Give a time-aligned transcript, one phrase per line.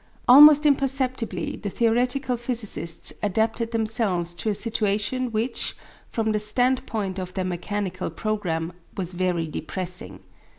[0.27, 5.77] Almost imperceptibly the theoretical physicists adapted themselves to a situation which,
[6.09, 10.21] from the standpoint of their mechanical programme, was very depressing.